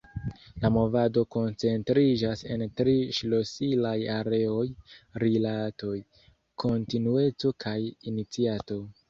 [0.61, 4.65] La movado koncentriĝas en tri ŝlosilaj areoj:
[5.25, 5.93] rilatoj,
[6.65, 8.83] kontinueco kaj iniciato.